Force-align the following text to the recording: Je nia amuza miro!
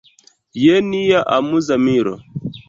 Je 0.61 0.77
nia 0.87 1.19
amuza 1.37 1.75
miro! 1.85 2.15